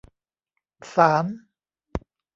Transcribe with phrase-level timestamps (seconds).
[0.93, 1.25] ศาล